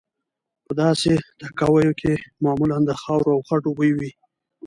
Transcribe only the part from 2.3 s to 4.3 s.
معمولا د خاورو او خټو بوی وي.